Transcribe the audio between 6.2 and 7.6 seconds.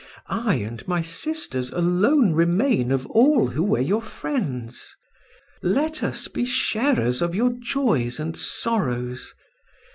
be sharers of your